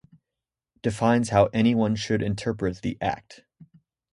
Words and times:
Defines 0.81 1.29
how 1.29 1.45
anyone 1.53 1.95
should 1.95 2.23
interpret 2.23 2.81
the 2.81 2.97
Act. 3.01 3.41